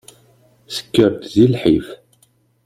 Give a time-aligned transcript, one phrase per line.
[0.73, 1.87] Tekker-d di lḥif.